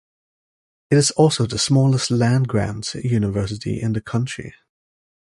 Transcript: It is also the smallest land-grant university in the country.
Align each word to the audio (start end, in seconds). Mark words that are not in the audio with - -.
It 0.89 0.97
is 0.97 1.11
also 1.11 1.45
the 1.45 1.59
smallest 1.59 2.09
land-grant 2.09 2.95
university 2.95 3.79
in 3.79 3.93
the 3.93 4.01
country. 4.01 4.55